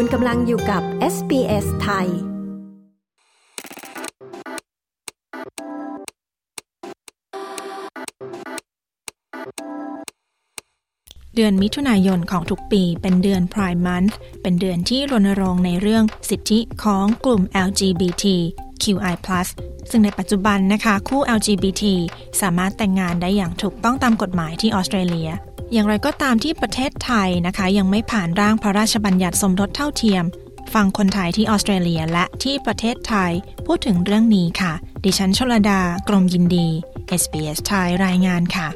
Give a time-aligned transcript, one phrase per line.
[0.00, 0.82] คุณกำลังอยู่กับ
[1.14, 2.06] SBS ไทย
[11.34, 18.24] เดือนมิถุนายนของทุกปีเป็นเดือน Pride Month เป็นเดือนที่รณรงค์ในเรื่องสิทธิของกลุ่ม LGBT
[18.82, 19.16] QI+
[19.90, 21.84] ซึ่งในปัจจุบันนะคะ คู่ LGBT
[22.40, 25.30] สามารถแต่งงานได้อย่างถูกต้องตามกฎหมายที่ออสเตรเลีย
[25.72, 30.24] อย่างไรก็ตามที่ประเทศไทยนะคะ ยังไม่ผ่านร่างพระราชบัญญัติสมรสเท่าเทียม
[30.74, 33.32] ฟังคนไทยที่ออสเตรเลียและที่ประเทศไทย
[33.66, 34.72] พูดถึงเรื่องนี้ค่ะ
[35.04, 36.66] ดิฉันชลดา กรมยินดี
[37.20, 38.68] SBS ไทยรายงานค่ะ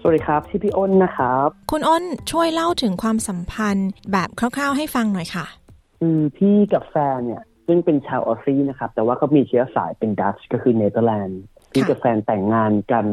[0.00, 5.46] สวัสดีครับชื่อพี่อ้นนะครับ คุณอ้นช่วยเล่าถึงความสัมพันธ์แบบคร่าวๆให้ฟังหน่อยค่ะ
[6.00, 11.40] คือพี่กับแฟนเนี่ย ซึ่งเป็นชาว Aussie นะครับ แต่ว่าเขามีเชื้อสายเป็นดัตช์ก็คือเนเธอร์แลนด์
[11.72, 13.06] พี่กับแฟนแต่งงานกัน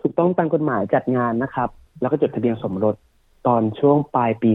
[0.00, 1.68] ถูกต้องตามกฎหมายจัดงานนะครับ
[2.00, 2.96] แล้วก็จดทะเบียนสมรส
[3.46, 4.50] ตอนช่วงปลายปี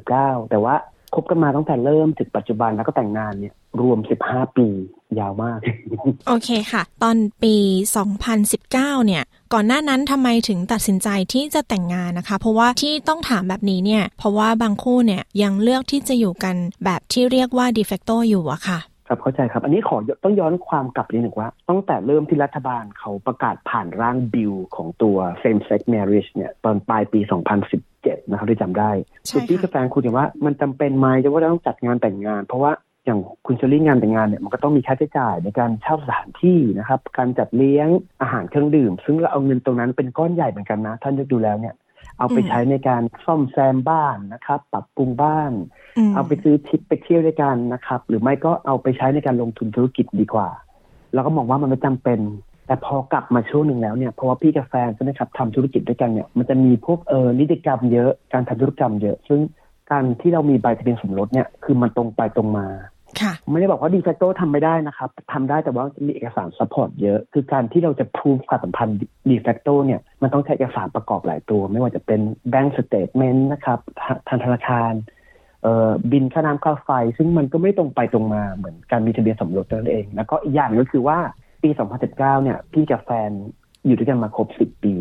[0.00, 0.74] 2019 แต่ว่า
[1.16, 4.68] คบกันมาตั้งแต่เริ่มถึงปัจจุบันแล้วก็แต่งงานเนี่ยรวม 15 ปี
[5.18, 5.58] ยาวมาก
[6.28, 7.56] โอเคค่ะ ตอนปี
[8.30, 8.70] 2019
[9.06, 9.22] เนี่ย
[9.52, 27.20] ก่อนหน้านั้นทำไมถึงตัดสินใจที่จะแต่งงานนะคะ เพราะว่าที่ต้องถามแบบนี้เนี่ย เพราะว่าบางคู่เนี่ยยังเลือกที่จะอยู่กันแบบที่เรียกว่า de facto อยู่อะค่ะครับเข้าใจครับ อันนี้ขอต้องย้อนความกลับนิดหนึ่งว่า ตั้งแต่เริ่มที่รัฐบาลเขาประกาศผ่านร่างบิลของตัว same sex marriage เนี่ย ตอนปลายปี
[28.06, 28.90] 2017 นะครับที่จำได้
[29.26, 32.72] ใช่คือพี่ค่ะกับแฟนคุยกันว่ามันจำเป็นไหมจะว่าต้องจัดงานแต่งงาน เพราะว่า
[33.04, 37.88] อย่างคุณเชอรี่งานแต่งงานเนี่ยมันก็ต้องมีค่าใช้จ่ายในการเช่าสถานที่นะครับ การจัดเลี้ยง
[38.20, 41.74] อาหารเครื่องดื่ม ซึ่งเราเอาเงินตรงนั้นเป็นก้อนใหญ่เหมือนกันนะ ท่านนึกดูแล้วเนี่ย
[42.18, 45.52] เอาไปใช้ในการซ่อมแซมบ้านนะครับ ปรับปรุงบ้าน
[46.08, 50.48] มเอาไปซื้อทริปไปเที่ยวด้วยกันนะครับ หรือไม่ก็เอาไปใช้ในการลงทุนธุรกิจดีกว่า
[51.14, 52.18] เราก็มองว่ามันไม่จำเป็น
[52.66, 59.40] แต่พอกลับมาช่วงหนึ่งแล้วเนี่ยเพราะว่าพี่กับแฟนใช่ไหมครับทำธุรกิจด้วยกันเนี่ยมันจะมีพวกเออนิติกรรมเยอะการทำธุรกรรมเยอะ ซึ่ง
[59.90, 62.66] การที่เรามีใบทะเบียนสมรสเนี่ยคือมันตรงไปตรงมา
[63.20, 68.96] ค่ะไม่ได้บอกว่า de facto ทำไม่ได้นะครับทำได้แต่ว่ามีเอกสาร support เยอะ คือการที่เราจะพูฟความสัมพันธ์
[69.28, 74.92] de facto เนี่ยมันต้องใช้เอกสารประกอบหลายตัว ไม่ว่าจะเป็น bank statement นะครับทาทางธนาคาร
[75.62, 81.18] เอ่อบิลค่าน้ำค่าไฟ ซึ่งมันก็ไม่ตรงไปตรงมาเหมือนการมีทะเบียนสมรสนั่นเอง แล้วก็อีกอย่างก็คือว่า
[81.66, 81.70] ปี
[82.06, 83.30] 2019เนี่ยพี่กับแฟน
[83.86, 84.94] อยู่ด้วยกันมาครบ10ปี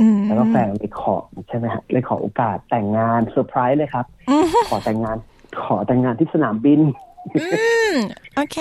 [0.00, 1.16] อืมแล้วก็แฟนเลยขอ
[1.48, 5.16] ใช่ไหมฮะเลยขอโอกาสแต่งงานเซอร์ไพรส์เลยครับอืมขอแต่งงาน
[5.64, 6.80] ขอแต่งงานที่สนามบิน
[7.36, 7.44] อื
[7.92, 7.94] ม
[8.36, 8.58] โอเค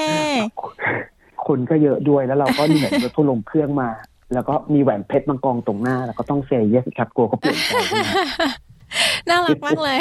[1.48, 3.90] คนก็เยอะด้วยแล้วเราก็เหนื่อยรถทั่วลงเครื่องมา
[4.34, 8.00] แล้วก็มีแหวนเพชรมากองตรงหน้า แล้วก็ต้อง say yes ครับกลัวเขาเปลี่ยนใจขึ้
[9.28, 10.00] นมาน่ารักมากเลย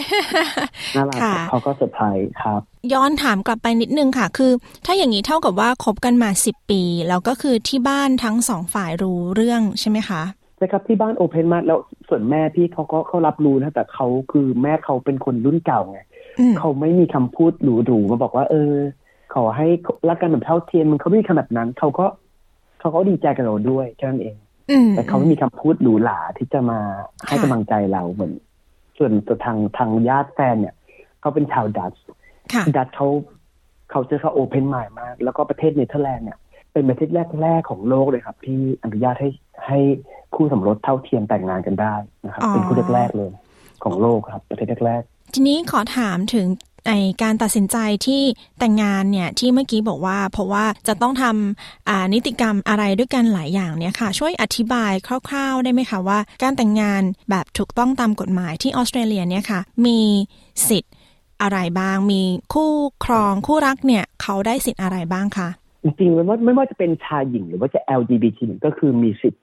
[0.96, 2.60] น่ารักค่ะเขาก็เซอร์ไพรส์ครับ
[2.92, 4.52] ย้อนถามกลับไปนิดนึงค่ะ คือ
[4.86, 10.22] ถ้าอย่างนี้เท่ากับว่าคบกันมา10ปี แล้วก็คือที่บ้านทั้งสองฝ่ายรู้เรื่องใช่ไหมคะ
[10.56, 16.00] ใช่ครับที่บ้าน open มากแล้วส่วนแม่พี่เขาก็เขารับรู้นะแต่เขาคือแม่เขาเป็นคนรุ่นเก่าไง
[16.38, 18.72] อืมเขาไม่มีคำพูดหรูๆมาบอกว่า เออ
[19.34, 19.66] ขอให้
[20.08, 22.06] รักกันแบบเท่าเทียมมันเขาไม่มีคำแบบนั้นเขาก็
[22.80, 24.36] เขาก็ดีใจกับเราด้วยแค่นั้นเอง
[24.70, 26.78] อืมแต่เขาไม่มีคำพูดหรูหราที่จะมา
[27.26, 28.32] ให้ค่ะกำลังใจเราเหมือน
[28.98, 30.74] ส่วนตัวทางทางญาติแฟนเนี่ย
[31.20, 32.02] เขาเป็นชาวดัตช์
[32.52, 33.08] ค่ะดัตช์เขา
[33.90, 36.38] เขาเจอเขาโอเพน i n d มาก แล้วก็ประเทศเนเธอร์แลนด์เนี่ย
[36.72, 37.10] เป็นประเทศ
[37.42, 39.28] แรกๆของโลกเลยครับ ที่อนุญาตให้
[39.66, 39.78] ให้
[40.34, 41.94] คู่สมรสเท่าเทียมแต่งงานกันได้
[42.26, 43.30] นะครับอ๋อเป็นคู่แรกๆเลย
[43.84, 45.02] ของโลกครับ ประเทศแรก
[45.34, 46.46] ทีนี้ขอถามถึง
[46.86, 46.90] ไอ
[47.22, 48.22] การตัดสินใจที่
[48.58, 54.92] แต่งงานเนี่ยที่เมื่อกี้บอกว่า เพราะว่าจะต้องทำนิติกรรมอะไรด้วยกันหลายอย่างเนี่ยค่ะ ช่วยอธิบาย
[55.28, 60.00] คร่าวๆได้ไหมคะว่า การแต่งงานแบบถูกต้องตามกฎหมายที่ออสเตรเลียเนี่ยค่ะ มี
[60.68, 60.92] สิทธิ์
[61.42, 62.22] อะไรบ้าง มี
[62.52, 62.72] คู่
[63.04, 65.48] ครองคู่รักเนี่ยเขาได้สิทธิ์อะไรบ้างคะ
[65.82, 69.42] จริงๆไม่ว่าไม่ว่าจะเป็นชายหญิงหรือว่าจะ LGBT ก็คือมีสิทธิ์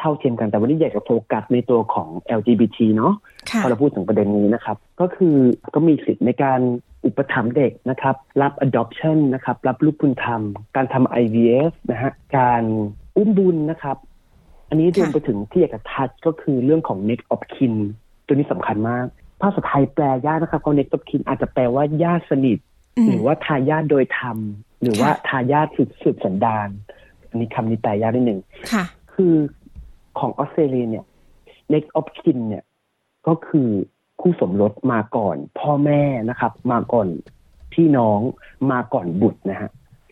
[0.00, 2.08] เท่าๆเทียมกันแต่วันนี้อยากจะโฟกัสในตัวของ
[2.38, 3.12] LGBT เนาะ
[3.50, 5.36] ค่ะพอเราพูดถึงประเด็นนี้นะครับ ก็คือ
[5.74, 6.60] ก็มีสิทธิ์ในการ
[7.04, 10.42] อุปถัมภ์เด็กนะครับ รับ adoption นะครับ รับลูกบุญธรรม
[10.76, 12.62] การทำ IVF นะฮะการ
[13.16, 13.96] อุ้มบุญนะครับ
[14.68, 17.74] อันนี้รวมไปถึงที่อยากจะทัชก็คือเรื่องของ next of kin
[18.26, 19.06] ตัวนี้สำคัญมาก
[19.40, 22.58] ภาษาไทยแปลยากนะครับเพราะ next of kin อาจจะแปลว่าญาติสนิท
[22.98, 24.38] อืมหรือว่าทายาทโดยธรรม
[24.82, 26.68] หรือว่าค่ะทายาทสืบสืบสันดาน
[27.28, 28.40] อันนี้คำนี้แปลยากนิดหนึ่ง
[28.72, 28.84] ค่ะ
[29.14, 29.34] คือ
[30.18, 31.04] ของออสเตรเลียเนี่ย
[31.72, 32.64] next of kin เนี่ย
[33.26, 33.68] ก็คือ
[34.20, 37.08] คู่สมรสมาก่อน พ่อแม่นะครับ มาก่อน
[37.72, 38.20] พี่น้อง
[38.72, 39.70] มาก่อนบุตรนะฮะ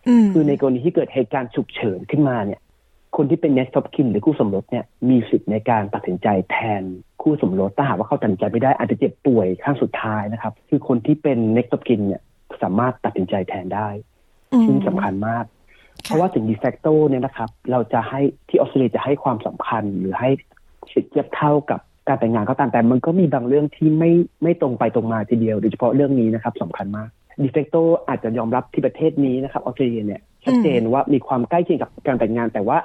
[0.09, 2.61] อืมคือในกรณีที่เกิดเหตุการณ์ฉุกเฉินขึ้นมาเนี่ย
[3.17, 6.83] คนที่เป็น next of kin หรือคู่สมรสเนี่ยมีสิทธิ์ในการตัดสินใจแทน
[7.23, 12.23] คู่สมรสถ้าหากว่าเขาตัดสินใจไม่ได้อาจจะเจ็บป่วยขั้นสุดท้ายนะครับ คือคนที่เป็น next of kin เนี่ย
[12.63, 13.89] สามารถตัดสินใจแทนได้
[14.53, 15.45] อืมซึ่งสำคัญมาก
[16.05, 20.31] เพราะว่าสิ่ง de facto เนี่ยนะครับ เราจะให้ที่ออสเตรเลียจะให้ความสำคัญหรือให้
[20.93, 24.11] สิทธิเทียบเท่ากับการแต่งงานก็ตามแต่มันก็มีบางเรื่องที่ไม่
[24.43, 27.09] ไม่ตรงไปตรงมาทีเดียวโดยเฉพาะเรื่องนี้นะครับสำคัญมาก
[27.43, 27.77] de facto
[28.09, 32.79] อาจจะยอมรับที่ประเทศนี้นะครับออสเตรเลียเนี่ยชัดเจนว่ามีความใกล้เคียงกับการแต่งงาน แต่ว่า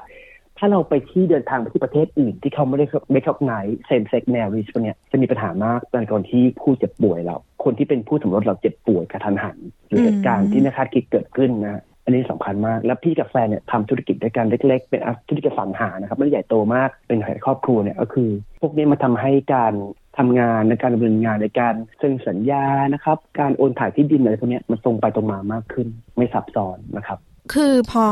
[0.58, 3.54] ถ้าเราไปที่เดินทางไปที่ประเทศอื่น ที่เขาไม่ได้ไม่ recognise
[3.86, 9.58] same-sex marriage เนี่ยจะมีปัญหามากในกรณีที่ผู้เจ็บป่วยเรา คนที่เป็นผู้สมรสเราเจ็บป่วยกระทันหัน
[9.88, 18.30] หรือเหตุการณ์ที่ไม่คาดคิดเกิดขึ้นนะ อันนี้สำคัญมาก แล้วพี่กับแฟนเนี่ยทำธุรกิจด้วยกันเล็ก ๆ เป็นธุรกิจสังหานะครับไม่ได้ใหญ่โตมากเป็นครอบครัวเนี่ยก็คือ
[18.62, 19.74] พวกนี้มาทำให้การ
[20.18, 25.88] ทำงานในการดำเนินงานในการเซ็นสัญญานะครับ การโอนถ่ายที่ดินอะไรพวกนี้มันตรงไปตรงมามากขึ้น
[26.18, 27.18] ไม่ซับซ้อนนะครับ
[27.54, 28.06] คือพอ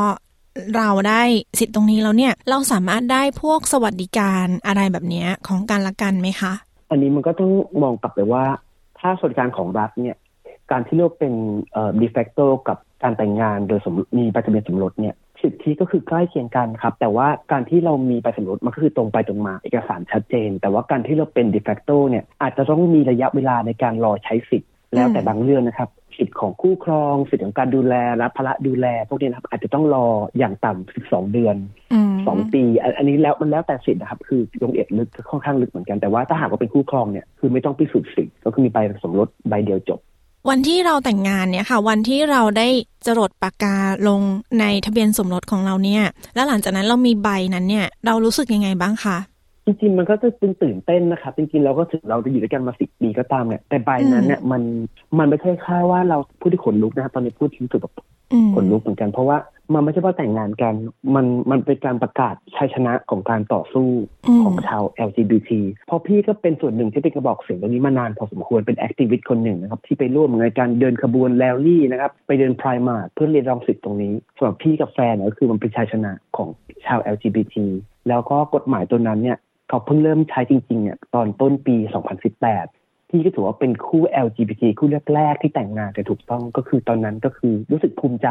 [0.77, 1.21] เราได้
[1.59, 6.53] สิทธิ์ตรงนี้แล้วเนี่ยเราสามารถได้พวกสวัสดิการอะไรแบบนี้ของการละกันไหมคะ
[6.89, 7.51] อันนี้มันก็ต้อง
[7.81, 8.43] มองกลับไปว่า
[8.99, 10.17] ถ้าสวัสดิการของรัฐเนี่ย
[10.71, 11.33] การที่เรียกเป็น
[11.71, 30.05] เอ่อ de facto กับ การแต่งงานโดยสมมีใบทะเบียนสมรสเนี่ยสิทธิก็คือใกล้เคียงกันครับ แต่ว่าการที่เรามีใบสมรสมันก็คือตรงไปตรงมาเอกสารชัดเจน แต่ว่าการที่เราเป็น de facto เนี่ยอาจจะต้องมีระยะเวลาในการรอใช้สิทธิ์แล้วแต่บางเรื่องนะครับสิทธิ์ของคู่ครอง สิทธิ์ของการดูแลรับภาระดูแล พวกนี้นะครับ อาจจะต้องรอ
[30.37, 31.55] อย่างต่ำ12เดือน
[32.27, 32.63] สองปี
[32.97, 39.99] อันนี้แล้วมันแล้วแต่สิทธิ์นะครับ คือลงเอียดลึกค่อนข้างลึกเหมือนกันแต่ว่าถ้าหากว่าเป็นคู่ครองเนี่ยคือไม่ต้องพิสูจน์สิทธิ์ก็คือมีใบสมรสใบเดียวจบ
[40.49, 42.67] วันที่เราแต่งงานเนี่ยค่ะ วันที่เราได้
[43.05, 43.75] จรดปากกา
[44.07, 44.21] ลง
[44.59, 46.03] ในทะเบียนสมรสของเราเนี่ย
[46.35, 49.17] แล้วหลังจากนั้นเรามีใบนั้นเนี่ย เรารู้สึกยังไงบ้างคะ
[49.65, 54.61] จริงๆมันก็จะเป็นตื่นเต้นนะครับจริงๆเราก็ถึงเราจะอยู่ด้วยกันมาสิบปีก็ตามเนี่ยแต่ใบนั้นเนี่ยมัน
[55.17, 57.93] มันไม่ใช่แค่ว่าเราพูดที่ขนลุกนะครับตอนนี้พูดที่สุดแบบ
[58.55, 59.37] ขนลุกเหมือนกันเพราะว่า
[59.73, 60.73] มันไม่ใช่ว่าแต่งงานกัน
[61.15, 63.89] มันมันเป็นการประกาศชัยชนะของการต่อสู้
[64.43, 65.51] ของชาว LGBT
[65.87, 76.49] เพราะพี่ก็เป็นส่วนหนึ่งที่เป็นกระบอกเสียงตรงนี้มานานพอสมควรเป็นแอคทิวิตคนหนึ่งนะครับ ที่ไปร่วมในการเดินขบวนแลลี่นะครับ ไปเดินพรายมาเพื่อเรียนรองสิทธิ์ตรงนี้สำหรับพี่กับแฟนก็คือมันเป็นชัยชนะของ
[76.85, 77.55] ชาว LGBT
[78.09, 79.37] แล้วก็กฎหมายตัวนั้นเนี่ย
[79.69, 81.75] เขาเพิ่งเริ่มใช้จริงๆเนี่ยตอนต้นปี
[82.43, 88.27] 2018ที่ก็ถือว่าเป็นคู่ LGBT คู่แรกๆที่แต่งงานแต่ถูกต้องก็คือตอนนั้นก็คือรู้สึกภูมิใจ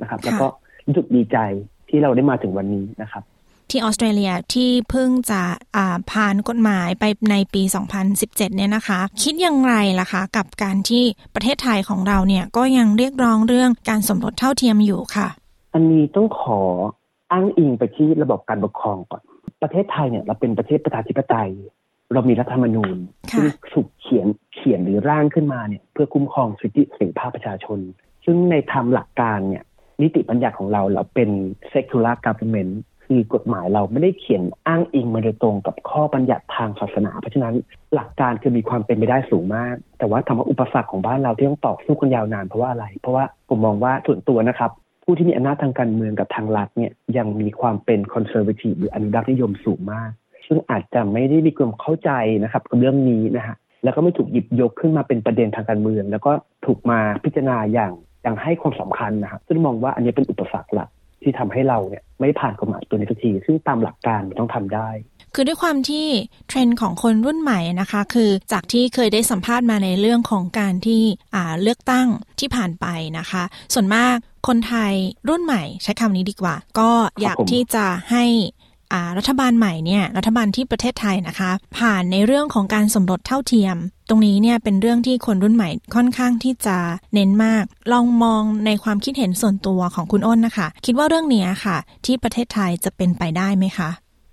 [0.00, 0.46] นะครับ แล้วก็
[0.86, 1.38] รู้สึกดีใจ
[1.88, 3.24] ที่เราได้มาถึงวันนี้นะครับ
[3.70, 5.42] ที่ออสเตรเลียที่เพิ่งจะ
[6.12, 7.62] ผ่านกฎหมายไปในปี
[8.04, 11.04] 2017 เนี่ยนะคะ คิดยังไงล่ะคะ กับการที่
[11.34, 15.28] ประเทศไทยของเราเนี่ยก็ยังเรียกร้องเรื่องการสมรสเท่าเทียมอยู่ค่ะ
[15.74, 16.60] อันนี้ต้องขอ
[17.32, 19.22] อ้างอิงไปที่ระบบการปกครองก่อน
[19.62, 21.50] ประเทศไทยเนี่ยเราเป็นประเทศประชาธิปไตย
[22.12, 22.96] เรามีรัฐธรรมนูญ
[23.30, 27.78] ที่ถูกเขียนเขียนหรือร่างขึ้นมาเนี่ยเพื่อคุ้มครองสิทธิเสรีภาพประชาชน
[28.24, 29.64] ซึ่งในธรรมหลักการเนี่ย
[30.02, 31.30] นิติบัญญัติของเราเราเป็น
[31.72, 32.72] secular government
[33.04, 37.54] คือกฎหมายเราไม่ได้เขียนอ้างอิงมาโดยตรงกับข้อบัญญัติทางศาสนา เพราะฉะนั้น
[37.94, 44.70] หลักการคือมีความเป็นไปได้สูงมาก แต่ว่าทำให้อุปสรรคของบ้านเราที่ต้องต่อสู้กันยาวนานเพราะว่าอะไร เพราะว่าผมมองว่าส่วนตัวนะครับ
[45.04, 50.10] ผู้ที่มีอำนาจทางการเมืองกับทางรัฐเนี่ยยังมีความเป็นคอนเซอร์เวทีฟหรืออนุรักษ์นิยมสูงมาก
[50.46, 52.10] ซึ่งอาจจะไม่ได้มีความเข้าใจ
[52.44, 56.32] นะครับกับเรื่องนี้นะฮะแล้วก็ไม่ถูกหยิบยกขึ้นมาเป็นประเด็นทางการเมือง แล้วก็
[56.66, 57.92] ถูกมาพิจารณาอย่าง
[58.26, 60.88] ย่างให้ความสำคัญนะครับซึ่งมองว่าอันนี้เป็นอุปสรรคหลัก
[61.22, 64.88] ที่ทำให้เราเนี่ยไม่ผ่านกฎหมายตัวนี้สักที ซึ่งตามหลักการมันต้องทำได้
[65.34, 66.06] คือด้วยความที่
[66.48, 71.02] เทรนด์ของคนรุ่นใหม่นะคะ คือจากที่เคยได้สัมภาษณ์มาในเรื่องของการที่
[71.34, 72.08] อ่าเลือกตั้ง
[72.40, 72.86] ที่ผ่านไป
[73.18, 73.42] นะคะ
[73.74, 74.16] ส่วนมาก
[74.48, 74.94] คนไทย
[75.28, 76.90] รุ่นใหม่ใช้คำนี้ดีกว่า ก็
[77.22, 78.24] อยากที่จะให้
[79.18, 83.76] รัฐบาลใหม่เนี่ยรัฐบาลที่ประเทศไทยนะคะ ผ่านในเรื่องของการสมรสเท่าเทียม
[84.08, 86.76] ตรงนี้เนี่ยเป็นเรื่องที่คนรุ่นใหม่ค่อนข้างที่จะ
[87.14, 91.76] เน้นมาก ลองมองในความคิดเห็นส่วนตัวของคุณอ้นนะคะ คิดว่าเรื่องนี้ค่ะ
[92.06, 93.90] ที่ประเทศไทยจะเป็นไปได้ไหมคะ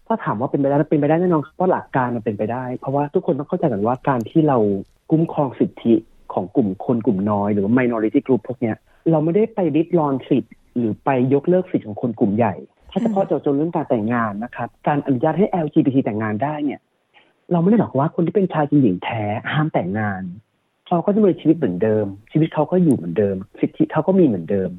[0.07, 4.57] ถ้าถามว่าเป็นไปได้เป็นไปได้แน่นอนเพราะหลักการมันเป็นไปได้ เพราะว่าทุกคนต้องเข้าใจกันว่าการที่เรา
[5.11, 5.93] คุ้มครองสิทธิ
[6.33, 8.75] ของกลุ่มคนกลุ่มน้อย หรือว่า minority group พวกเนี้ย
[9.11, 12.55] เราไม่ได้ไปริดรอนสิทธิหรือไปยกเลิกสิทธิของคนกลุ่มใหญ่
[13.01, 16.79] เฉพาะเจาะจงเรื่องการแต่งงานนะครับ การอนุญาตให้ LGBT แต่งงานได้เนี่ย
[17.51, 19.23] เราไม่ได้บอกว่าคนที่เป็นชายหญิงแท้
[19.53, 20.23] ห้ามแต่งงาน
[20.89, 24.69] เขาก็จะมีชีวิตเหมือนเดิม ชีวิตเขาก็อยู่เหมือนเดิม สิทธิเขาก็มีเหมือนเดิม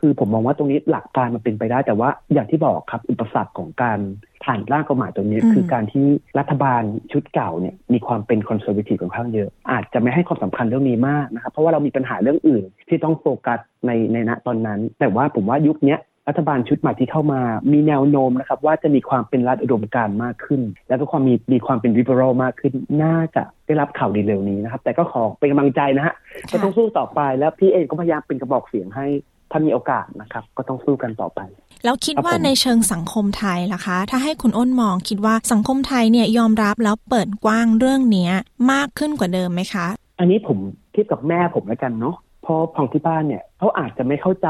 [0.00, 3.98] คือผมมองว่าตรงนี้หลักการมันเป็นไปได้ แต่ว่าอย่างที่บอกครับอุปสรรคของการ
[4.44, 6.06] ผ่านร่างกฎหมายตรงนี้คือการที่
[6.38, 6.82] รัฐบาล
[7.12, 15.96] ชุดเก่าเนี่ยมีความเป็น conservative ค่อนข้างเยอะ อาจจะไม่ให้ความสำคัญเรื่องนี้มากนะครับเพราะว่าเรามีปัญหาเรื่องอื่นที่ต้องโฟกัสในในณตอนนั้น แต่ว่าผมว่ายุคนี้
[16.28, 17.40] รัฐบาลชุดใหม่ที่เข้ามา
[17.72, 26.14] มีแนวโน้มนะครับ ว่าจะมีความเป็นรัฐอุดมการมากขึ้น แล้วก็ความมีมีความเป็นริเบอรัลมากขึ้น น่าจะได้รับข่าวดีเร็วนี้นะครับ แต่ก็ขอเป็นกำลังใจนะฮะ
[26.52, 29.06] ก็ต้องสู้ต่อไปแล้วพี่เองก็พยายามเป็นกระบอกเสียงให้
[29.50, 31.40] ถ้ามีโอกาสนะครับ ก็ต้องสู้กันต่อไป
[31.84, 38.30] แล้วคิดว่าในเชิงสังคมไทยล่ะคะ ถ้าให้คุณอ้นมองคิดว่าสังคมไทยเนี่ยยอมรับแล้วเปิดกว้างเรื่องนี้
[38.72, 39.86] มากขึ้นกว่าเดิมไหมคะ
[40.18, 40.58] อันนี้ผม
[40.92, 44.48] เทียบกับแม่ผมแล้วกันเนาะเพราะพองที่บ้านเนี่ยเขาอาจจะไม่เข้าใจ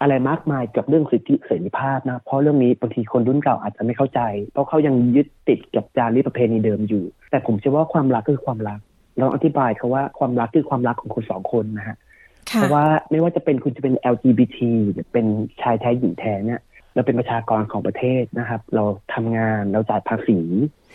[0.00, 4.20] อะไรมากมายกับเรื่องสิทธิเสรีภาพนะ เพราะเรื่องนี้บางทีคนรุ่นเก่าอาจจะไม่เข้าใจ
[4.52, 8.78] เพราะเขายังยึดติดกับจารีตประเพณีเดิมอยู่ แต่ผมเชื่อว่าความรักคือความรัก
[9.18, 11.96] เราอธิบายเขาว่าความรักคือความรักของคนสองคนนะฮะ
[12.44, 14.58] เพราะว่าไม่ว่าจะเป็นคุณจะเป็น LGBT
[14.92, 15.26] หรือเป็น
[15.62, 16.60] ชายแท้หญิงแท้เนี่ย
[16.94, 20.38] เราเป็นประชากรของประเทศนะครับ เราทำงานเราจ่ายภาษี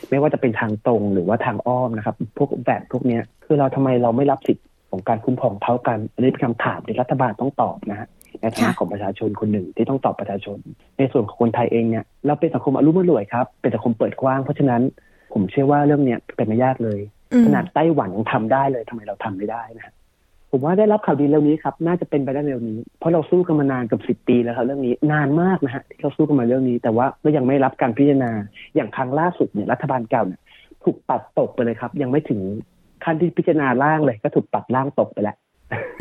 [0.10, 8.08] ไม่ว่าจะเป็นทางตรงหรือว่าทางอ้อมนะครับ พวกแบบพวกเนี้ยคือเราทำไมเราไม่รับสิทธิ์ของการคุ้มครองเท่ากันอันนี้เป็นคำถามที่รัฐบาลต้องตอบนะฮะ
[8.42, 10.58] ในฐานะของประชาชนคนหนึ่งที่ต้องตอบประชาชน
[10.98, 14.82] ในส่วนของคนไทยเองเนี่ยเราเป็นสังคมอารมณ์รวยครับ เป็นสังคมเปิดกว้างเพราะฉะนั้น
[15.34, 17.00] ผมเชื่อว่าเรื่องเนี้ยเป็นไม่ยากเลย
[17.46, 19.94] ขนาดไต้หวันยังทำได้เลยทำไมเราทำไม่ได้นะ
[20.52, 28.32] ผมว่าได้รับข่าวดีเร็วนี้ครับ น่าจะเป็นไปได้เร็วนี้ เพราะเราสู้กันมานานกับสิบปีแล้วครับเรื่องนี้นานมากนะฮะที่เราสู้กันมาเรื่องนี้ แต่ว่าก็ยังไม่รับการพิจารณา
[28.76, 30.42] อย่างครั้งล่าสุดเนี่ยรัฐบาลเก่าเนี่ย
[30.84, 32.40] ถูกปัดตกไปเลยครับ ยังไม่ถึง
[33.04, 35.38] ขั้นที่พิจารณาร่างเลย ก็ถูกปัดร่างตกไปแล้ว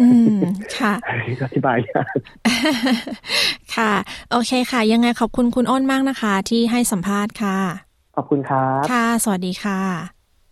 [0.01, 0.39] อืม
[0.79, 0.93] ค่ะ
[1.45, 2.07] อธิบายยาก
[3.77, 3.93] ค่ะ
[4.31, 7.57] โอเคค่ะ ยังไงขอบคุณคุณอ้นมากนะคะ ที่ให้สัมภาษณ์ค่ะ
[8.17, 9.81] ขอบคุณครับ ค่ะ สวัสดีค่ะ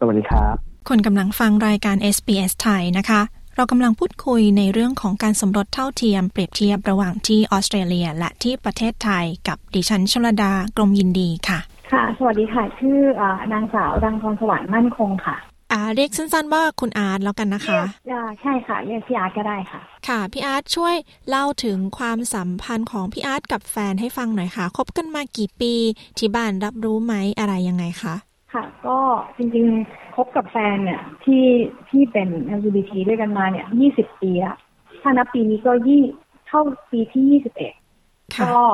[0.01, 0.55] สวัสดีครับ
[0.89, 3.21] คนกำลังฟังรายการ SBS ไทยนะคะ
[3.57, 11.59] เรากำลังพูดคุยในเรื่องของการสมรสเท่าเทียมเปรียบเทียบระหว่างที่ออสเตรเลีย และที่ประเทศไทยกับดิฉันชลดากรมยินดีค่ะ
[11.93, 15.37] ค่ะ สวัสดีค่ะ ชื่ออานางสาวดังพรสวรรค์มั่นคงค่ะ
[15.73, 20.95] อ่าเรียกสั้นๆว่าคุณอาร์ตแล้วกันนะคะอ่าใช่ค่ะเรียกพี่อาร์ตก็ได้ค่ะ ค่ะพี่อาร์ตช่วย
[21.29, 25.75] เล่าถึงความสัมพันธ์ของพี่อาร์ตกับแฟนให้ฟังหน่อยค่ะคบกันมากี่ปี
[26.19, 28.15] ที่บ้านรับรู้ไหมอะไรยังไงคะ
[28.53, 28.99] ค่ะ ก็
[29.37, 31.45] จริงๆคบกับแฟนเนี่ยที่
[31.91, 34.57] ที่เป็น LGBT ด้วยกันมาเนี่ย20ปีอะ
[35.03, 36.03] ถ้านับปีนี้ก็ยี่
[36.49, 36.61] เข้า
[36.91, 37.41] ปีที่
[37.85, 38.65] 21ค่ะก็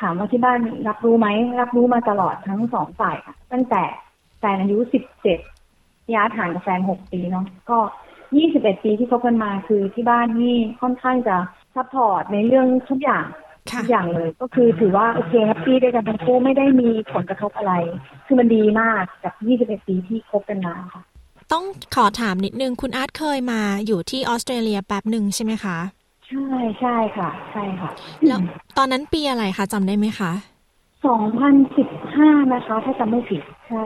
[0.00, 1.28] ถามว่าที่บ้านรับรู้ไหม
[1.60, 3.82] รับรู้มาตลอดทั้งสองฝ่ายค่ะ ตั้งแต่
[4.38, 4.78] แฟนอายุ
[5.24, 5.61] 17
[6.04, 7.78] พี่อาร์ตห่างกับแฟน6ปีเนาะก็
[8.30, 11.36] 21ปีที่คบกันมาคือที่บ้านนี่ค่อนข้างจะ
[11.74, 13.26] support ในเรื่องทุกอย่าง
[13.70, 17.72] ค่ะทุกอย่างเลย ก็คือถือว่าโอเค happy ด้วยกันทั้งคู่ไม่ได้มีผลกระทบอะไร
[18.26, 21.02] คือมันดีมากจาก21ปีที่คบกันมาค่ะ
[21.52, 25.78] ต้องขอถามนิดนึงคุณอาร์ตเคยมาอยู่ที่ออสเตรเลียแป๊บหนึ่งใช่ไหมคะ
[26.28, 26.48] ใช่
[26.80, 27.90] ใช่ค่ะ ใช่ค่ะ
[28.26, 28.40] แล้ว
[28.78, 30.32] ตอนนั้นปีอะไรคะจำได้ไหมคะ
[31.22, 33.82] 2015นะคะ ถ้าจำไม่ผิดใช่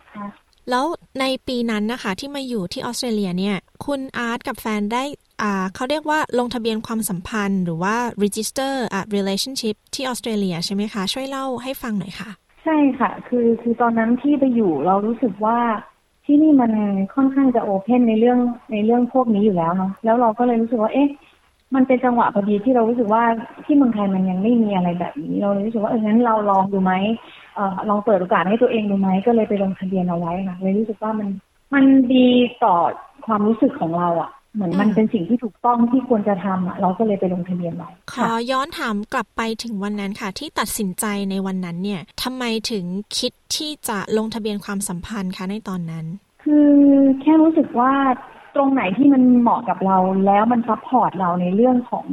[0.00, 0.84] 2015 แล้ว
[1.20, 5.04] ในปีนั้นนะคะที่มาอยู่ที่ออสเตรเลียเนี่ยคุณอาร์ตกับแฟนได้
[5.42, 12.30] อ่าเขาเรียกว่าลงทะเบียนความสัมพันธ์หรือว่า register a relationship ที่ออสเตรเลียใช่ไหมคะ ช่วยเล่าให้ฟังหน่อยค่ะ
[12.64, 15.58] ใช่ค่ะ คือคือตอนนั้นที่ไปอยู่เรารู้สึกว่า
[16.26, 16.72] ที่นี่มัน
[17.14, 18.38] ค่อนข้างจะโอเพนในเรื่อง
[18.72, 21.08] ในเรื่องพวกนี้อยู่แล้วเนาะแล้วเราก็เลยรู้สึกว่าเอ๊ะ
[21.74, 23.22] มันเป็นจังหวะพอดีที่เรารู้สึกว่า
[23.64, 26.92] ที่เมืองไทยมันยังไม่มีอะไรแบบนี้ เราเลยรู้สึกว่าเอองั้นเราลองดูไหม
[27.54, 31.28] เอ่อลองเปิดโอกาสให้ตัวเองดูไหมก็เลยไปลงทะเบียนเอาไว้ค่ะเลยรู้สึกว่ามัน
[31.74, 32.28] มันดี
[32.64, 32.76] ต่อ
[33.26, 42.84] ความรู้สึกของเราอะ่ะเหมือนมันอืมเป็นสิ่งที่ถูกต้องที่ควรจะทำอะเราก็เลยไปลงทะเบียนไว้ขอย้อนถามกลับไปถึงวันนั้นค่ะ ที่ตัดสินใจในวันนั้นเนี่ยทำไมถึง
[43.18, 46.06] คิดที่จะลงทะเบียนความสัมพันธ์คะในตอนนั้น
[46.42, 46.70] คือ
[47.20, 47.92] แค่รู้สึกว่า
[48.56, 49.96] ตรงไหนที่มันเหมาะกับเรา
[50.26, 52.04] แล้วมัน support เราในเรื่องของ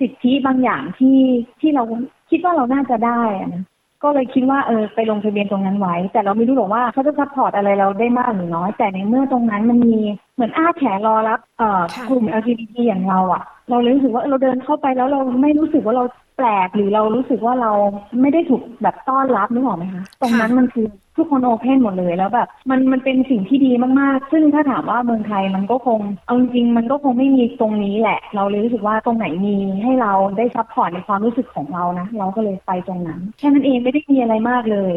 [0.00, 1.18] สิทธิบางอย่างที่
[1.60, 1.82] ที่เรา
[2.30, 3.20] คิดว่าเราน่าจะได้
[3.54, 3.64] นะ
[4.02, 9.98] ก็เลยคิดว่าเออไปลงทะเบียนตรงนั้นไว้ แต่เราไม่รู้หรอกว่าเขาจะ support อะไรเราได้มากหรือน้อย แต่ในเมื่อตรงนั้นมันมี
[10.34, 16.04] เหมือนอ้าแขนรอรับเอ่อกลุ่ม LGBT อย่างเราอะเราเลยรู้สึกว่าเราเดินเข้าไปแล้วเราไม่รู้สึกว่าเรา
[16.40, 17.72] แปลกหรือเรารู้สึกว่าเรา
[18.20, 34.94] ไม่ได้ถูกแบบต้อนรับนึกออกไหมคะตรงนั้นมันคือทุกคน open หมดเลยแล้วแบบมันมันเป็นสิ่งที่ดีมากๆ ซึ่งถ้าถามว่าเมืองไทยมันก็คงเอาจริงๆมันก็คงไม่มีตรงนี้แหละ เราเลยรู้สึกว่าตรงไหนมีให้เราได้ support ในความรู้สึกของเรานะ เราก็เลยไปตรงนั้น แค่นั้นเองไม่ได้มีอะไรมากเลย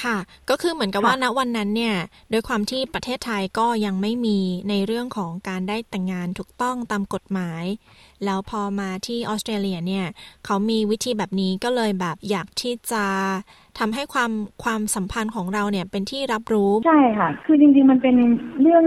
[0.00, 0.16] ค่ะ
[0.50, 1.96] ก็คือเหมือนกับค่ะว่าณวันนั้นเนี่ย
[2.30, 4.38] โดยความที่ประเทศไทยก็ยังไม่มี
[4.70, 7.64] ในเรื่องของการได้แต่งงานถูกต้องตามกฎหมาย
[8.24, 10.06] แล้วพอมาที่ออสเตรเลียเนี่ย
[10.44, 13.04] เขามีวิธีแบบนี้ก็เลยแบบอยากที่จะ
[13.78, 14.30] ทำให้ความ
[14.64, 18.16] ความสัมพันธ์ของเราเนี่ยเป็นที่รับรู้ ใช่ค่ะ คือจริงๆมันเป็น
[18.60, 18.84] เรื่อง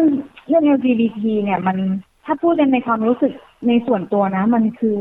[0.47, 1.77] เรื่อง LGBT เนี่ยมัน
[2.25, 3.33] ถ้าพูดกันในความรู้สึก
[3.67, 4.99] ในส่วนตัวนะ มันคือ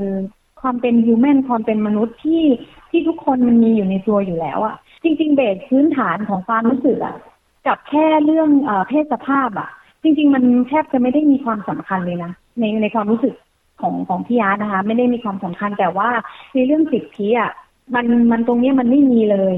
[0.61, 2.45] ความเป็น human ความเป็นมนุษย์ที่
[2.91, 7.17] ที่ทุกคนมันมีอยู่ในตัวอยู่แล้วอะ จริง ๆ เบสพื้นฐานของความรู้สึกอะ
[7.67, 9.71] กับแค่เรื่องเอเพศสภาพอะ
[10.03, 13.35] จริง ๆ มันแทบจะไม่ได้มีความสำคัญเลยนะในในความรู้สึก
[13.81, 16.09] ของของพี่อาร์ตนะคะ ไม่ได้มีความสำคัญแต่ว่า
[16.55, 17.51] ในเรื่องสิทธิอะ
[17.95, 19.57] มันมันตรงเนี้ยมันไม่มีเลย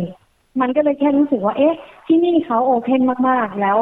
[0.60, 1.76] มันก็เลยแค่รู้สึกว่า เอ๊ะ
[2.06, 3.78] ที่นี่เขาโอเพนมากๆ แล้ว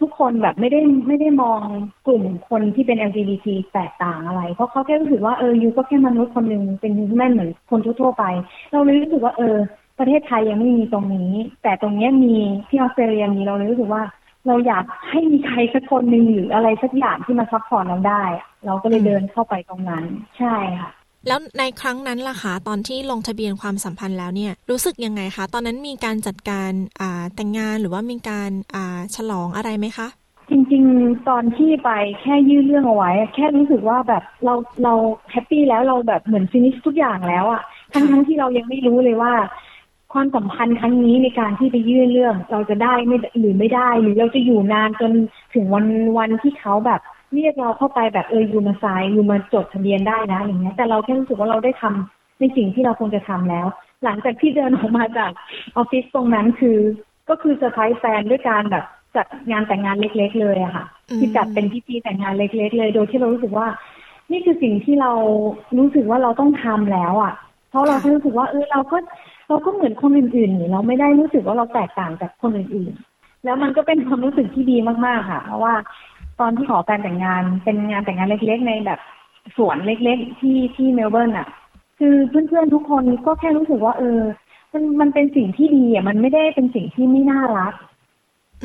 [0.00, 1.60] ทุกคนแบบไม่ได้ไม่ได้มอง
[2.06, 8.24] กลุ่มคนที่เป็น LGBT แตกต่างอะไร เพราะเขาแค่รู้สึกว่าเออยูก็แค่มนุษย์คนหนึ่งเป็นฮิวแมนเหมือนคนทั่วๆไป
[8.72, 9.56] เราเลยรู้สึกว่าเออ
[9.98, 12.34] ประเทศไทยยังไม่มีตรงนี้ แต่ตรงเนี้ยมี
[12.68, 14.02] ที่ออสเตรเลียมีเราเลยรู้สึกว่า
[14.46, 20.04] เราอยากให้มีใครสักคนหนึ่งหรืออะไรสักอย่างที่มา support เราได้อะเราก็เลยเดินเข้าไปตรงนั้น
[20.38, 20.90] ใช่ค่ะ
[21.26, 30.08] แล้วในครั้งนั้นล่ะคะตอนที่ลงทะเบียนความสัมพันธ์แล้วเนี่ย รู้สึกยังไงคะ ตอนนั้นมีการจัดการอ่าแต่งงานหรือว่ามีการอ่าฉลองอะไรไหมคะ
[30.50, 34.92] จริงๆ ตอนที่ไปแค่ยื่นเรื่องเอาไว้ แค่รู้สึกว่าแบบเราเรา
[35.30, 37.62] happy แล้วเราแบบเหมือน finish ทุกอย่างแล้วอะ
[37.92, 39.32] ทั้งทั้งที่เรายังไม่รู้เลยว่า
[40.16, 45.12] ความสัมพันธ์ครั้งนี้ในการที่ไปยื่นเรื่อง เราจะได้ไม่หรือไม่ได้หรือเราจะอยู่นานจน
[45.54, 45.86] ถึงวัน
[46.18, 47.00] วันที่เขาแบบ
[47.34, 53.66] เรียกเราเข้าไปแบบเอออยู่มาสายอยู่มาจดทะเบียนได้นะอย่างเงี้ยแต่เราแค่รู้สึกว่าเราได้ทำในสิ่งที่เราควรจะทำแล้ว
[54.04, 55.30] หลังจากที่เดินออกมาจาก
[55.76, 56.78] ออฟฟิศตรงนั้นคือ
[57.28, 58.84] ก็คือเซอร์ไพรส์แฟนด้วยการแบบ
[59.16, 63.68] จัดงานแต่งงานเล็ก ๆ เลยอะค่ะอืมที่จัดเป็นพิธีแต่งงานเล็ก ๆ เลย โดยที่เรารู้สึกว่า
[64.30, 65.12] นี่คือสิ่งที่เรา
[65.78, 67.34] รู้สึกว่าเราต้องทำแล้วอะ
[67.70, 68.96] เพราะเราแค่รู้สึกว่าเออเราก็
[69.48, 74.76] เราก็เหมือนคนอื่นๆนี่เราไม่ได้รู้สึกว่าเราแตกต่างจากคนอื่นๆ แล้วมันก็เป็นความรู้สึกที่ดี
[75.06, 75.74] มากๆค่ะ เพราะว่า
[76.40, 79.00] ตอนที่ขอการแต่งงานเป็นงานแต่งงานเล็กๆ ในแบบ
[79.56, 81.48] สวนเล็กๆ ที่ที่เมลเบิร์นอะ
[81.98, 84.20] คือเพื่อนๆทุกคนก็แค่รู้สึกว่า เออ
[84.72, 87.74] มันมันเป็นสิ่งที่ดีอะมันไม่ได้เป็นสิ่งที่ไม่น่ารัก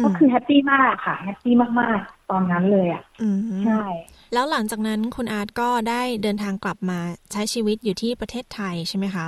[0.04, 3.82] ก็คือ happy มากค่ะ happyมากๆ ตอนนั้นเลยอะอืมใช่
[4.34, 7.00] แล้วหลังจากนั้นคุณอาร์ตก็ได้เดินทางกลับมา
[7.32, 9.28] ใช้ชีวิตอยู่ที่ประเทศไทยใช่ไหมคะ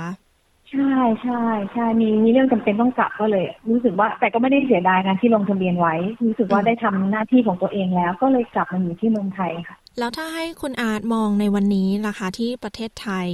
[0.74, 13.26] ใช่ใช่ใช่มีมีเรื่องจำเป็นต้องกลับก็เลย รู้สึกว่าแต่ก็ไม่ได้เสียดายนะที่ลงทะเบียนไว้ รู้สึกว่าได้ทำหน้าที่ของตัวเองแล้ว ก็เลยกลับมาอยู่ที่เมืองไทยค่ะ แล้วถ้าให้คุณอาร์ตมองในวันนี้ล่ะคะที่ประเทศไทย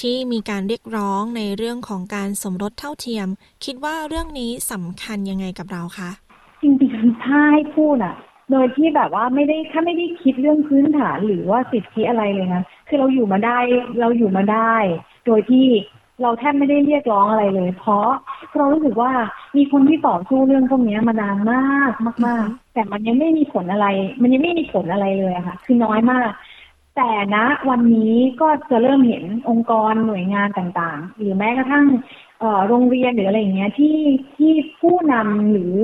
[0.00, 3.28] ที่มีการเรียกร้องในเรื่องของการสมรสเท่าเทียม
[3.64, 6.10] คิดว่าเรื่องนี้สำคัญยังไงกับเราคะ
[6.62, 8.14] จริงๆถ้าให้พูดอะ
[8.50, 13.58] โดยที่แบบว่าไม่ได้ถ้าไม่ได้คิดเรื่องพื้นฐานหรือว่าสิทธิอะไรเลยนะคือเราอยู่มาได้
[14.00, 14.76] เราอยู่มาได้
[15.26, 15.66] โดยที่
[16.22, 18.08] เราแทบไม่ได้เรียกร้องอะไรเลย เพราะ
[18.56, 19.12] เรารู้สึกว่า
[19.56, 21.92] มีคนที่ต่อสู้เรื่องพวกนี้มานานมาก
[22.26, 23.86] มาก ๆ แต่มันยังไม่มีผลอะไร
[24.22, 26.30] มันยังไม่มีผลอะไรเลยค่ะ คือน้อยมาก
[26.96, 27.36] แต่ณ
[27.68, 31.86] วันนี้ก็จะเริ่มเห็นองค์กรหน่วยงานต่างๆ หรือแม้กระทั่ง
[32.68, 33.96] โรงเรียนหรืออะไรอย่างเงี้ยที่
[34.36, 35.74] ที่ผู้นำหรือ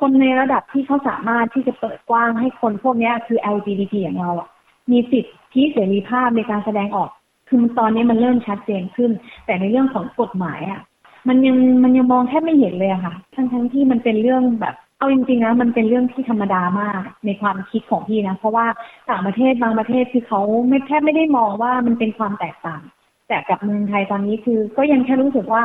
[0.00, 4.48] คนในระดับที่เขาสามารถที่จะเปิดกว้างให้คนพวกนี้คือ LGBT อย่างเราอะ
[4.90, 5.24] มีสิท
[5.54, 7.10] ธิเสรีภาพในการแสดงออก
[7.48, 9.10] คือตอนนี้มันเริ่มชัดเจนขึ้น
[9.46, 10.80] แต่ในเรื่องของกฎหมายอะ
[11.28, 18.66] มันยังมันยังมองแทบไม่เห็นเลยอะค่ะ ทั้งทั้งๆที่มันเป็นเรื่องแบบเอาจริงๆนะมันเป็นเรื่องที่ธรรมดามากในความคิดของพี่นะ เพราะว่า
[19.10, 22.82] ต่างประเทศบางประเทศคือเขาไม่แทบไม่ได้มองว่ามันเป็นความแตกต่าง
[23.28, 25.64] แต่กับเมืองไทยตอนนี้คือ ก็ยังแค่รู้สึกว่า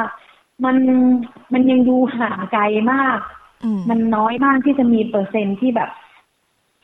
[0.65, 0.77] มัน
[1.53, 3.19] มันยังดูห่างไกลมาก
[3.63, 5.89] อืมมันน้อยมากที่จะมีเปอร์เซ็นต์ที่แบบ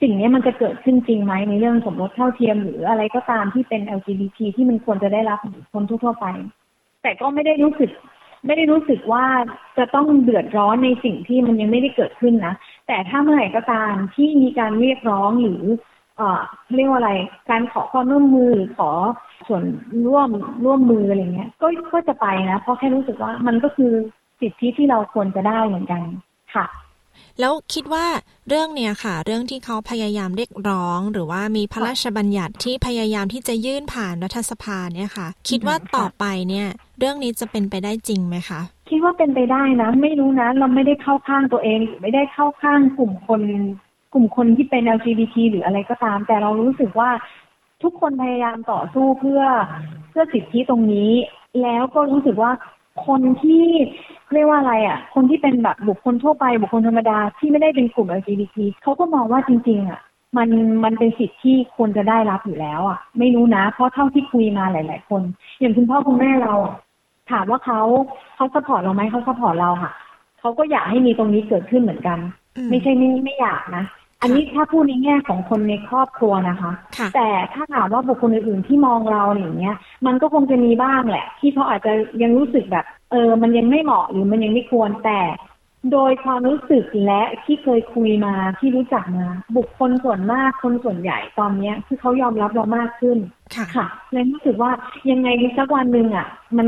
[0.02, 6.26] สิ่งนี้มันจะเกิดขึ้นจริงไหมในเรื่องสมรสเท่าเทียมหรืออะไรก็ตามที่เป็น LGBT ที่มันควรจะได้รับเหมือนคนทั่วไป
[7.02, 7.92] แต่ก็ไม่ได้รู้สึก
[8.46, 9.26] ไม่ได้รู้สึกว่า
[9.78, 12.54] จะต้องเดือดร้อนในสิ่งที่มันยังไม่ได้เกิดขึ้นนะ
[12.88, 15.64] แต่ถ้าเมื่อไหร่ก็ตามที่มีการเรียกร้องหรือ
[16.18, 16.42] เอ่อ
[16.76, 17.12] เรียกว่าอะไร
[17.50, 18.90] การขอความร่วมมือหรือขอ
[19.48, 19.64] ส่วน
[20.08, 20.30] ร่วม
[20.66, 23.92] ร่วมมืออะไรเงี้ย ก็ก็จะไปนะ เพราะแค่รู้สึกว่ามันก็คือ
[24.42, 26.02] สิทธิที่เราควรจะได้เหมือนกัน
[26.54, 26.66] ค่ะ
[27.40, 28.06] แล้วคิดว่า
[28.50, 36.68] เรื่องเนี้ยค่ะ เรื่องที่เขาพยายามเรียกร้อง หรือว่ามีพระราชบัญญัติที่พยายามที่จะยื่นผ่านรัฐสภาเนี่ยค่ะ คิดว่าต่อไปเนี่ย
[37.00, 43.42] เรื่องนี้จะเป็นไปได้จริงไหมคะคิดว่าเป็นไปได้นะ ไม่รู้นะ เราไม่ได้เข้าข้างตัวเอง ไม่ได้เข้าข้างกลุ่มคน
[44.14, 47.10] กลุ่มคนที่เป็น LGBT หรืออะไรก็ตาม แต่เรารู้สึกว่า
[47.84, 49.42] ทุกคนพยายามต่อสู้เพื่อ
[50.10, 51.12] เพื่อสิทธิตรงนี้
[51.62, 52.52] แล้วก็รู้สึกว่า
[53.08, 53.64] คนที่
[54.34, 60.00] เรียกว่าอะไรอะ คนที่เป็นแบบบุคคลทั่วไปบุคคลธรรมดาที่ไม่ได้เป็นกลุ่ม LGBT เขาก็มองว่าจริง ๆ อะ
[60.38, 60.50] มัน
[60.84, 65.22] มันเป็นสิทธิที่ควรจะได้รับอยู่แล้ว อะ ไม่รู้นะ เพราะเท่าที่คุยมาหลาย ๆ คน
[65.60, 66.76] อย่างคุณพ่อคุณแม่เราอะ
[67.32, 67.82] ถามว่าเขา
[68.36, 69.92] เขา support เราไหมเขา support เราค่ะ
[70.40, 72.20] เขาก็อยากให้มีตรงนี้เกิดขึ้นเหมือนกัน
[72.58, 73.84] อืมไม่ใช่ไม่ไม่อยากนะ
[74.24, 85.20] อันนี้ถ้าพูดในแง่ของคนในครอบครัวนะคะค่ะแต่ถ้าถามว่าบุคคลอื่นๆที่มองเราอย่างเงี้ย มันก็คงจะมีบ้างแหละ ที่เขาอาจจะยังรู้สึกแบบ เออ มันยังไม่เหมาะหรือมันยังไม่ควรแต่
[85.92, 93.18] โดยความรู้สึกและที่เคยคุยมาที่รู้จักมาบุคคลส่วนมากคนส่วนใหญ่ตอนเนี้ยคือเขายอมรับเรามากขึ้น
[93.56, 94.72] ค่ะค่ะเลยรู้สึกว่า
[95.12, 96.68] ยังไงสักวันหนึ่งอะ มัน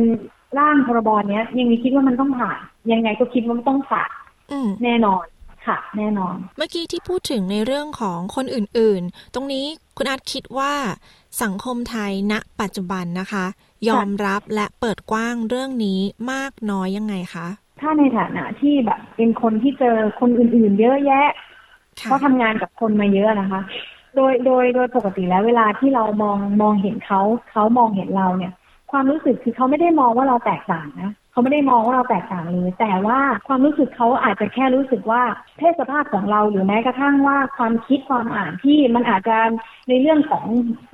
[0.59, 2.57] ร่างพรบเนี้ยยังมีคิดว่ามันต้องผ่าน
[2.91, 4.09] ยังไงก็คิดว่ามันต้องผ่าน
[4.51, 5.25] อืมแน่นอน
[5.67, 9.65] ค่ะ แน่นอน เมื่อกี้ที่พูดถึงในเรื่องของคนอื่นๆ ตรงนี้
[9.97, 10.73] คุณอาร์ตคิดว่า
[11.43, 13.45] สังคมไทยณ ปัจจุบันนะคะ
[13.89, 15.99] ยอมรับและเปิดกว้างเรื่องนี้
[16.31, 17.47] มากน้อยยังไงคะ
[17.81, 21.27] ถ้าในฐานะที่แบบ เป็นคนที่เจอคนอื่นๆ เยอะแยะ
[22.01, 23.61] ค่ะเพราะทำงานกับคนมาเยอะนะคะ
[24.15, 28.53] โดยโดยโดยปกติแล้วเวลาที่เรามองมองเห็นเขาเขามองเห็นเราเนี่ย
[28.91, 35.21] ความรู้สึกคือเขาไม่ได้มองว่าเราแตกต่างนะ เขาไม่ได้มองว่าเราแตกต่างเลยแต่ว่าความรู้สึกเขาอาจจะแค่รู้สึกว่า
[35.57, 39.37] เพศสภาพของเราหรือแม้กระทั่งว่าความคิดความอ่านที่มันอาจจะ
[39.89, 40.43] ในเรื่องของ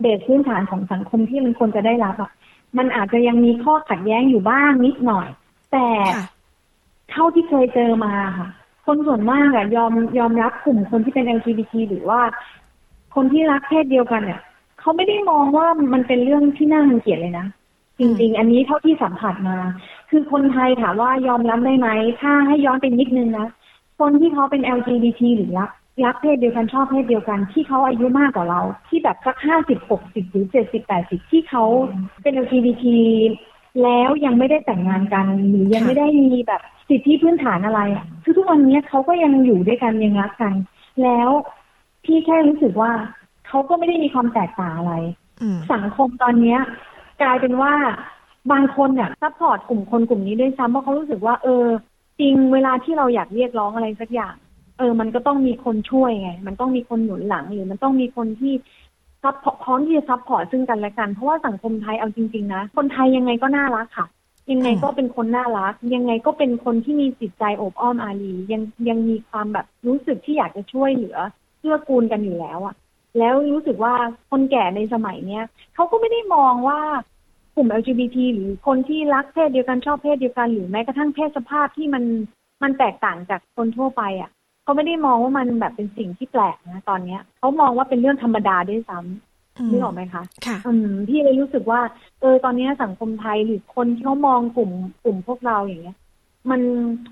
[0.02, 2.32] เบสพื้นฐานของสังคมที่มันควรจะได้รับอะ
[2.78, 5.28] มันอาจจะยังมีข้อขัดแย้งอยู่บ้างนิดหน่อย
[5.72, 5.88] แต่
[7.12, 8.50] เท่าที่เคยเจอมาค่ะ
[8.86, 12.22] คนส่วนมากอะยอมยอมรับกลุ่มคนที่เป็น LGBT หรือว่า
[13.16, 14.42] คนที่รักเพศเดียวกันเนี่ย
[14.80, 17.48] เขาไม่ได้มองว่ามันเป็นเรื่องที่น่ารังเกียจเลยนะ
[18.00, 19.58] จริง ๆ อันนี้เท่าที่สัมผัสมา
[20.12, 21.90] คือคนไทยถามว่ายอมรับได้ไหม
[22.22, 23.48] ถ้าให้ย้อนไปนิดนึงนะ
[24.00, 25.70] คนที่เขาเป็น LGBT หรือรัก
[26.06, 31.64] รักเพศเดียวกันชอบเพศเดียวกันที่เขาอายุมากกว่าเรา ที่แบบสักห้าสิบหกสิบหรือเจ็ดสิบแปดสิบที่เขา
[32.24, 32.86] เป็น LGBT
[33.84, 37.82] แล้วยังไม่ได้แต่งงานกันหรือยังไม่ได้มีแบบสิทธิพื้นฐานอะไร
[38.24, 40.54] คือทุกวันนี้เขาก็ยังอยู่ด้วยกันยังรักกัน
[41.04, 41.30] แล้ว
[42.06, 42.92] พี่แค่รู้สึกว่า
[43.48, 44.94] เขาก็ไม่ได้มีความแตกต่างอะไร
[45.74, 46.60] สังคมตอนเนี้ย
[47.22, 47.74] กลายเป็นว่า
[48.52, 51.66] บางคนเนี่ย support กลุ่มคนกลุ่มนี้ด้วยซ้ำเพราะเขารู้สึกว่า เออ
[52.20, 54.36] จริงเวลาที่เราอยากเรียกร้องอะไรสักอย่าง
[54.78, 58.54] เออ มันก็ต้องมีคนช่วยไง มันต้องมีคนหนุนหลังหรือมันต้องมีคนที่
[59.24, 64.08] ซับพร้อมที่จะ support ซึ่งกันและกัน เพราะว่าสังคมไทยเอาจริง ๆ นะ คนไทยยังไงก็น่ารักค่ะ
[64.52, 71.18] ยังไงก็เป็นคนน่ารัก ยังไงก็เป็นคนที่มีจิตใจโอบอ้อมอารียังยังมีความแบบรู้สึกที่อยากจะช่วยเหลือ
[71.60, 72.76] เพื่อกูลกันอยู่แล้วอะ
[73.18, 73.94] แล้วรู้สึกว่า
[74.30, 75.44] คนแก่ในสมัยเนี้ย
[75.76, 76.80] เขาก็ไม่ได้มองว่า
[77.56, 82.04] กลุ่ม LGBT หรือคนที่รักเพศเดียวกันชอบเพศเดียวกัน หรือแม้กระทั่งเพศสภาพที่มัน
[82.64, 84.30] มันแตกต่างจากคนทั่วไปอะ
[84.64, 91.82] เขาไม่ได้มองว่ามันแบบเป็นสิ่งที่แปลกนะตอนเนี้ยเขามองว่าเป็นเรื่องธรรมดาด้วยซ้ำนึกออกไหมคะค่ะอืมพี่เลยรู้สึกว่า
[92.22, 94.72] เออตอนนี้สังคมไทยหรือคนที่เขามองกลุ่ม
[95.04, 95.98] กลุ่มพวกเราอย่างเงี้ย
[96.50, 96.62] มัน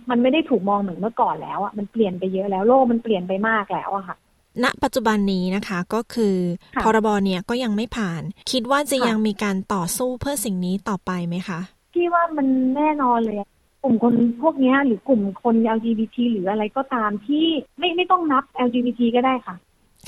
[0.10, 4.18] มันไม่ได้ถูกมองเหมือนเมื่อก่อนแล้วอะมันเปลี่ยนไปเยอะแล้วโลกมันเปลี่ยนไปมากแล้วอะค่ะ
[4.64, 6.36] ณปัจจุบันนี้นะคะก็คือ
[6.84, 11.60] พรบเนี่ยก็ยังไม่ผ่าน คิดว่าจะยังมีการต่อสู้เพื่อสิ่งนี้ต่อไปไหมคะ
[11.94, 13.38] พี่ว่ามันแน่นอนเลย
[13.84, 17.46] กลุ่มคนพวกนี้หรือกลุ่มคน LGBT หรืออะไรก็ตามที่
[17.80, 19.56] ไม่ไม่ต้องนับ LGBT ก็ได้ค่ะ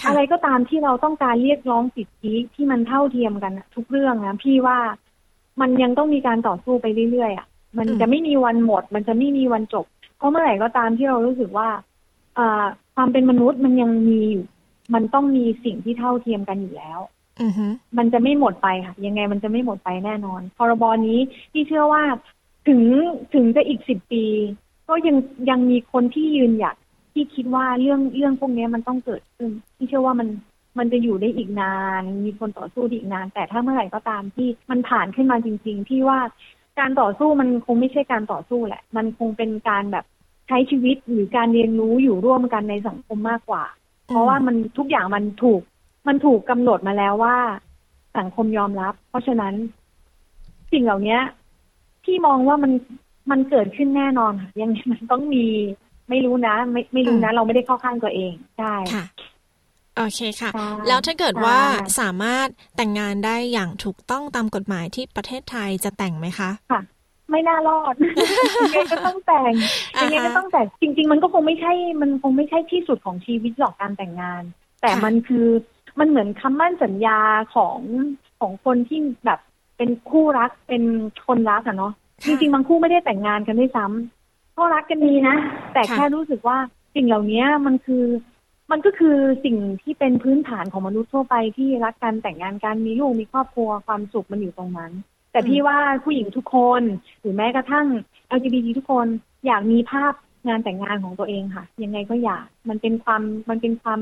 [0.07, 4.77] อะไรก็ตามที่เราต้องการเรียกร้องสิทธิที่มันเท่าเทียมกันทุกเรื่องนะพี่ว่า
[5.61, 9.85] มันยังต้องมีการต่อสู้ไปเรื่อยๆอะมันจะไม่มีวันหมด มันจะไม่มีวันจบ
[10.17, 11.69] เพราะเมื่อไหร่ก็ตามที่เรารู้สึกว่า
[12.95, 14.45] ความเป็นมนุษย์มันยังมีอยู่
[14.93, 16.99] มันต้องมีสิ่งที่เท่าเทียมกันอยู่แล้ว
[17.97, 21.19] มันจะไม่หมดไปค่ะ ยังไงมันจะไม่หมดไปแน่นอน พรบนี้
[21.53, 22.03] ที่เชื่อว่า
[22.67, 22.81] ถึง
[23.33, 24.25] ถึงจะอีกสิบปี
[24.87, 25.17] ก็ยัง
[25.49, 26.75] ยังมีคนที่ยืนหยัด
[27.13, 30.27] ที่คิดว่าเรื่องเรื่องพวกนี้มันต้องเกิดขึ้น ที่เชื่อว่ามัน
[30.77, 36.19] มันจะอยู่ได้อีกนาน มีคนต่อสู้อีกนาน แต่ถ้าเมื่อไหร่ก็ตามที่มันผ่านขึ้นมาจริง ๆ ที่ว่า
[36.79, 40.05] การต่อสู้มันคงไม่ใช่การต่อสู้แหละ มันคงเป็นการแบบ
[40.51, 43.63] ช้ชีวิตหรือการเรียนรู้อยู่ร่วมกันในสังคมมากกว่า
[44.07, 45.61] เพราะว่ามันทุกอย่างมันถูก
[46.07, 47.37] มันถูกกำหนดมาแล้วว่า
[48.17, 49.53] สังคมยอมรับ เพราะฉะนั้น
[50.71, 51.17] สิ่งเหล่านี้
[52.05, 52.71] ที่มองว่ามัน
[53.31, 55.45] มันเกิดขึ้นแน่นอนยังมันต้องมี
[56.09, 58.73] ไม่รู้นะ ไม่ไม่รู้นะ เราไม่ได้เข้าข้างตัวเองใช่
[59.97, 60.51] โอเคค่ะ
[60.87, 61.57] แล้วถ้าเกิดว่า
[61.99, 66.81] สามารถแต่งงานได้อย่างถูกต้องตามกฎหมายที่ประเทศไทยจะแต่งไหมคะ ค่ะ
[67.31, 67.95] ไม่น่ารอด
[68.57, 69.53] ยังไงก็ต้องแต่ง
[70.01, 74.43] ยังไงก็ต้องแต่งจริง ๆ มันก็คงไม่ใช่ มันคงไม่ใช่ที่สุดของชีวิตหรอกการแต่งงาน
[74.81, 75.47] แต่มันคือ
[75.99, 77.19] มันเหมือนคำมั่นสัญญา
[77.55, 77.79] ของ
[78.39, 79.39] ของคนที่แบบ
[79.77, 80.83] เป็นคู่รักเป็น
[81.27, 81.93] คนรักอะเนาะ
[82.25, 85.35] จริงๆบางคู่ไม่ได้แต่งงานกันด้วยซ้ำก็รักกันดีนะ
[85.73, 86.57] แต่แค่รู้สึกว่า
[86.95, 88.05] สิ่งเหล่านี้มันคือ
[88.71, 94.91] มันก็คือสิ่งที่เป็นพื้นฐานของมนุษย์ทั่วไปที่รักกันแต่งงานกันมีลูกมีครอบครัวความสุขมันอยู่ตรงนั้น
[95.31, 96.81] แต่พี่ว่าผู้หญิงทุกคน
[97.19, 97.87] หรือแม้กระทั่ง
[98.37, 99.07] LGBT ทุกคน
[99.45, 100.13] อยากมีภาพ
[100.47, 103.99] งานแต่งงานของตัวเองค่ะ ยังไงก็อยากมันเป็นความมันเป็นความ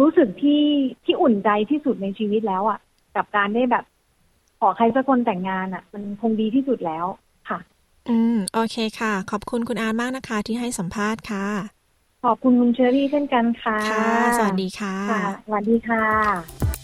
[0.00, 0.62] รู้สึกที่
[1.04, 2.78] ที่อุ่นใจที่สุดในชีวิตแล้วอะ่ะ
[3.16, 3.84] กับการได้แบบ
[4.60, 7.06] ขอใครสักคนแต่งงานอะ่ะ มันคงดีที่สุดแล้ว
[7.48, 7.58] ค่ะ
[8.08, 11.46] อืม โอเคค่ะ ขอบคุณคุณอาร์มากนะคะ ที่ให้สัมภาษณ์ค่ะ
[12.24, 14.96] ขอบคุณคุณเชอรี่เช่นกันค่ะ ค่ะ สวัสดีค่ะ
[15.46, 16.83] สวัสดีค่ะ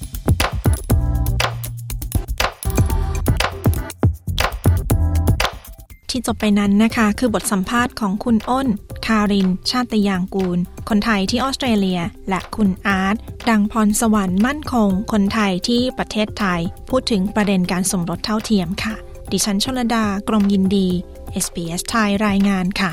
[6.10, 8.68] ที่จบไปนั้นนะคะ คือบทสัมภาษณ์ของคุณอ้น
[9.06, 13.16] คาริน ชาติยางกูล คนไทยที่ออสเตรเลีย และคุณอาร์ต
[13.48, 18.94] ดังพรสวรรค์มั่นคง คนไทยที่ประเทศไทย พูดถึงประเด็นการสมรสเท่าเทียมค่ะ
[19.32, 20.88] ดิฉันชลดากรมยินดี
[21.44, 22.92] SBS ไทยรายงานค่ะ